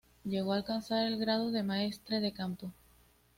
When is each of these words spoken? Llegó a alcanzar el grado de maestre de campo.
Llegó 0.25 0.53
a 0.53 0.55
alcanzar 0.55 1.05
el 1.05 1.19
grado 1.19 1.51
de 1.51 1.61
maestre 1.61 2.21
de 2.21 2.31
campo. 2.31 2.73